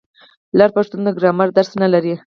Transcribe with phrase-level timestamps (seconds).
[0.57, 2.13] لر پښتون د ګرامر درس نه لري.